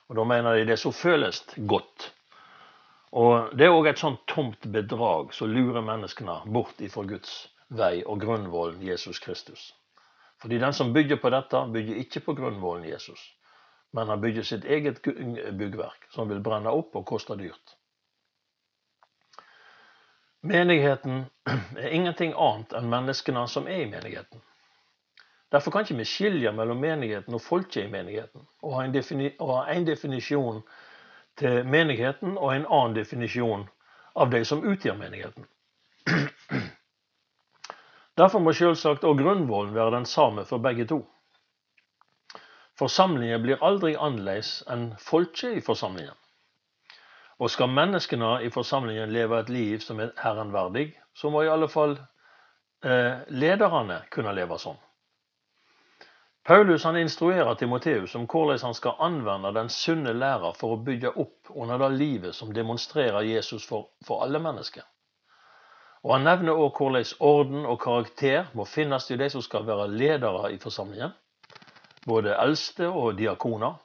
Og 0.09 0.17
da 0.17 0.25
mener 0.25 0.57
de 0.57 0.69
det 0.71 0.79
som 0.81 0.95
føles 0.95 1.43
godt. 1.69 2.11
Og 3.19 3.55
det 3.57 3.67
er 3.67 3.75
òg 3.75 3.89
et 3.89 4.01
sånt 4.01 4.21
tomt 4.29 4.69
bedrag 4.73 5.33
som 5.37 5.51
lurer 5.53 5.85
menneskene 5.85 6.43
bort 6.53 6.81
ifra 6.85 7.07
Guds 7.09 7.49
vei 7.69 8.03
og 8.05 8.21
grunnvollen 8.21 8.83
Jesus 8.85 9.21
Kristus. 9.21 9.73
Fordi 10.39 10.61
den 10.61 10.73
som 10.77 10.93
bygger 10.93 11.19
på 11.21 11.33
dette, 11.35 11.65
bygger 11.73 12.01
ikke 12.05 12.23
på 12.27 12.37
grunnvollen 12.39 12.87
Jesus, 12.89 13.21
men 13.93 14.09
han 14.13 14.21
bygger 14.21 14.45
sitt 14.47 14.65
eget 14.65 15.01
byggverk, 15.03 16.07
som 16.15 16.29
vil 16.29 16.45
brenne 16.45 16.71
opp 16.71 16.95
og 16.97 17.07
koste 17.09 17.37
dyrt. 17.41 17.78
Menigheten 20.40 21.25
er 21.76 21.88
ingenting 21.90 22.35
annet 22.37 22.73
enn 22.78 22.90
menneskene 22.92 23.42
som 23.50 23.66
er 23.66 23.83
i 23.83 23.90
menigheten. 23.90 24.42
Derfor 25.50 25.73
kan 25.73 25.87
ikke 25.87 25.97
vi 25.99 26.04
skilje 26.07 26.52
mellom 26.52 26.78
menigheten 26.83 27.35
og 27.35 27.42
folket 27.42 27.87
i 27.87 27.90
menigheten, 27.90 28.45
og 28.62 28.76
ha 28.76 29.64
en 29.73 29.87
definisjon 29.88 30.61
til 31.40 31.64
menigheten 31.64 32.37
og 32.37 32.52
en 32.54 32.66
annen 32.68 32.95
definisjon 32.99 33.64
av 34.14 34.30
de 34.30 34.45
som 34.45 34.62
utgjør 34.62 34.99
menigheten. 35.00 35.49
Derfor 38.18 38.42
må 38.42 38.52
selvsagt 38.52 39.07
òg 39.07 39.21
grunnvollen 39.23 39.75
være 39.75 39.97
den 39.97 40.07
samme 40.11 40.45
for 40.47 40.62
begge 40.62 40.87
to. 40.90 41.00
Forsamlingen 42.78 43.42
blir 43.42 43.62
aldri 43.64 43.97
annerledes 43.97 44.61
enn 44.71 44.92
folket 45.02 45.59
i 45.59 45.64
forsamlingen. 45.64 46.14
Og 47.38 47.50
skal 47.50 47.71
menneskene 47.71 48.40
i 48.42 48.50
forsamlingen 48.50 49.12
leve 49.14 49.38
et 49.38 49.49
liv 49.49 49.80
som 49.80 50.00
er 50.02 50.11
Herren 50.18 50.52
verdig, 50.52 50.90
så 51.14 51.30
må 51.30 51.45
i 51.45 51.50
alle 51.50 51.68
fall 51.71 51.95
eh, 52.85 53.23
lederne 53.30 54.02
kunne 54.11 54.35
leve 54.35 54.59
sånn. 54.59 54.78
Paulus 56.49 56.85
han 56.85 56.97
instruerer 56.97 57.54
Timoteus 57.54 58.14
om 58.16 58.25
hvordan 58.26 58.62
han 58.62 58.75
skal 58.75 58.97
anvende 59.04 59.52
den 59.52 59.68
sunne 59.68 60.14
lærer 60.16 60.54
for 60.57 60.75
å 60.75 60.83
bygge 60.83 61.12
opp 61.21 61.50
under 61.52 61.78
det 61.83 61.90
livet 62.00 62.35
som 62.35 62.54
demonstrerer 62.57 63.26
Jesus 63.28 63.66
for, 63.68 63.90
for 64.07 64.25
alle 64.25 64.40
mennesker. 64.40 64.87
Og 66.07 66.14
Han 66.14 66.25
nevner 66.25 66.57
òg 66.57 66.78
hvordan 66.78 67.04
orden 67.21 67.66
og 67.66 67.80
karakter 67.83 68.49
må 68.54 68.64
finnes 68.64 69.11
i 69.11 69.18
de 69.21 69.28
som 69.30 69.42
skal 69.45 69.66
være 69.66 69.90
ledere 69.92 70.52
i 70.54 70.59
forsamlingen, 70.62 71.12
både 72.07 72.37
eldste 72.40 72.88
og 72.88 73.18
diakoner. 73.18 73.76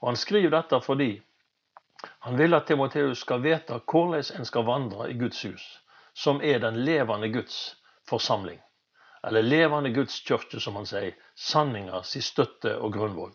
Og 0.00 0.08
Han 0.08 0.16
skriver 0.16 0.56
dette 0.56 0.80
fordi 0.80 1.10
han 2.02 2.36
vil 2.36 2.54
at 2.54 2.66
Timoteus 2.66 3.20
skal 3.24 3.42
vite 3.44 3.76
hvordan 3.92 4.24
en 4.38 4.48
skal 4.48 4.64
vandre 4.64 5.10
i 5.10 5.16
Guds 5.18 5.42
hus, 5.44 5.64
som 6.14 6.40
er 6.42 6.58
den 6.58 6.80
levende 6.84 7.28
Guds 7.28 7.76
forsamling. 8.08 8.60
Eller 9.26 9.42
levende 9.42 9.92
Guds 9.92 10.20
kirke, 10.24 10.60
som 10.60 10.76
han 10.76 10.88
sier. 10.88 11.12
Sanninga 11.36 12.02
si 12.02 12.22
støtte 12.24 12.78
og 12.78 12.92
grunnvoll. 12.96 13.34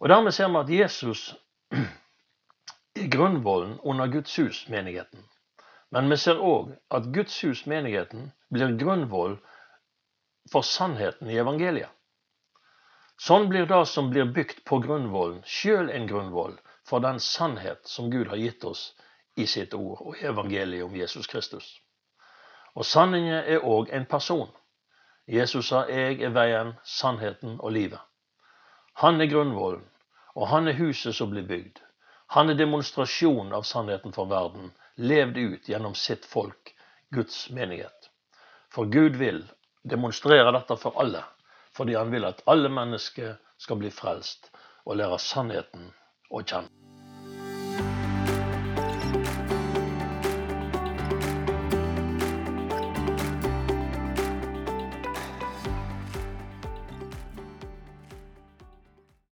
Og 0.00 0.08
Dermed 0.08 0.34
ser 0.34 0.50
vi 0.50 0.58
at 0.58 0.72
Jesus 0.80 1.22
er 3.02 3.08
grunnvollen 3.12 3.78
under 3.80 4.06
Guds 4.06 4.36
hus, 4.36 4.66
menigheten. 4.68 5.22
Men 5.90 6.10
vi 6.10 6.18
ser 6.18 6.42
òg 6.42 6.74
at 6.90 7.12
Guds 7.14 7.38
hus, 7.46 7.66
menigheten, 7.66 8.32
blir 8.50 8.74
grunnvoll 8.78 9.38
for 10.50 10.66
sannheten 10.66 11.30
i 11.30 11.38
evangeliet. 11.38 11.90
Sånn 13.16 13.46
blir 13.48 13.64
det 13.70 13.84
som 13.88 14.10
blir 14.10 14.26
bygd 14.28 14.64
på 14.68 14.82
grunnvollen, 14.84 15.40
sjøl 15.46 15.88
en 15.88 16.10
grunnvoll 16.10 16.58
for 16.86 17.00
den 17.00 17.20
sannhet 17.20 17.86
som 17.86 18.10
Gud 18.10 18.28
har 18.28 18.36
gitt 18.36 18.64
oss 18.64 18.94
i 19.36 19.46
sitt 19.46 19.74
ord 19.74 20.00
og 20.00 20.22
evangeliet 20.22 20.84
om 20.86 20.94
Jesus 20.96 21.26
Kristus. 21.26 21.66
Og 22.74 22.86
sanningen 22.86 23.42
er 23.42 23.64
òg 23.64 23.90
en 23.92 24.06
person. 24.06 24.48
Jesus 25.26 25.68
sa 25.68 25.86
'Jeg 25.88 26.22
er 26.22 26.30
veien, 26.30 26.74
sannheten 26.84 27.60
og 27.60 27.72
livet'. 27.72 28.06
Han 28.94 29.20
er 29.20 29.26
grunnvollen, 29.26 29.84
og 30.34 30.48
han 30.48 30.68
er 30.68 30.72
huset 30.72 31.14
som 31.14 31.30
blir 31.30 31.46
bygd. 31.48 31.78
Han 32.26 32.50
er 32.50 32.54
demonstrasjonen 32.54 33.52
av 33.52 33.62
sannheten 33.62 34.12
for 34.12 34.24
verden, 34.24 34.72
levd 34.96 35.36
ut 35.36 35.68
gjennom 35.68 35.94
sitt 35.94 36.24
folk, 36.24 36.74
Guds 37.12 37.50
menighet. 37.50 38.10
For 38.70 38.84
Gud 38.84 39.16
vil 39.16 39.44
demonstrere 39.90 40.52
dette 40.52 40.76
for 40.76 41.00
alle, 41.00 41.24
fordi 41.72 41.94
han 41.94 42.10
vil 42.12 42.24
at 42.24 42.42
alle 42.46 42.68
mennesker 42.68 43.36
skal 43.58 43.76
bli 43.76 43.90
frelst 43.90 44.50
og 44.84 44.96
lære 44.96 45.18
sannheten 45.18 45.92
å 46.30 46.42
kjenne. 46.42 46.85